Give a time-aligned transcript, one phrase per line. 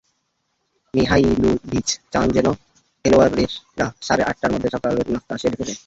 [0.93, 2.47] Mihajlovic চান যেন
[3.05, 5.73] খেলোয়াড়েরা সাড়ে আটটার মধ্যে সকালের নাশতা সেরে ফেলে।